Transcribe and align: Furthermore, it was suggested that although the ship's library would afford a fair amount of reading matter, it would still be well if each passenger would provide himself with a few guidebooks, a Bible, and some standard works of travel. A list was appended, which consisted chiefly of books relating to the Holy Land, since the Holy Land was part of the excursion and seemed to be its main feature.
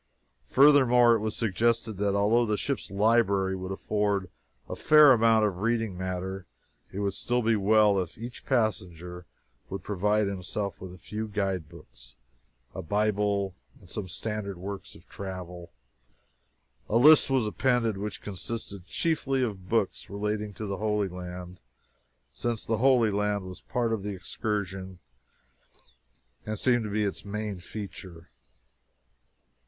Furthermore, 0.47 1.13
it 1.13 1.19
was 1.19 1.35
suggested 1.35 1.97
that 1.97 2.15
although 2.15 2.43
the 2.47 2.57
ship's 2.57 2.89
library 2.89 3.55
would 3.55 3.71
afford 3.71 4.31
a 4.67 4.75
fair 4.75 5.11
amount 5.11 5.45
of 5.45 5.59
reading 5.59 5.95
matter, 5.95 6.47
it 6.91 7.01
would 7.01 7.13
still 7.13 7.43
be 7.43 7.55
well 7.55 7.99
if 7.99 8.17
each 8.17 8.43
passenger 8.43 9.27
would 9.69 9.83
provide 9.83 10.25
himself 10.25 10.81
with 10.81 10.91
a 10.91 10.97
few 10.97 11.27
guidebooks, 11.27 12.15
a 12.73 12.81
Bible, 12.81 13.53
and 13.79 13.91
some 13.91 14.07
standard 14.07 14.57
works 14.57 14.95
of 14.95 15.07
travel. 15.07 15.71
A 16.89 16.97
list 16.97 17.29
was 17.29 17.45
appended, 17.45 17.95
which 17.95 18.23
consisted 18.23 18.87
chiefly 18.87 19.43
of 19.43 19.69
books 19.69 20.09
relating 20.09 20.51
to 20.55 20.65
the 20.65 20.77
Holy 20.77 21.09
Land, 21.09 21.59
since 22.33 22.65
the 22.65 22.77
Holy 22.77 23.11
Land 23.11 23.45
was 23.45 23.61
part 23.61 23.93
of 23.93 24.01
the 24.01 24.15
excursion 24.15 24.97
and 26.43 26.57
seemed 26.57 26.85
to 26.85 26.89
be 26.89 27.03
its 27.03 27.23
main 27.23 27.59
feature. 27.59 28.29